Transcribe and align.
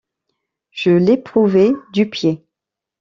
Je 0.71 0.89
l’éprouvai 0.89 1.73
du 1.93 2.09
pied. 2.09 2.43